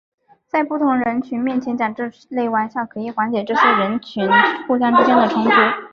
[0.47, 2.51] 在不同人群面前讲这类笑
[2.81, 4.27] 话可以缓解这些人群
[4.67, 5.51] 互相之间的冲突。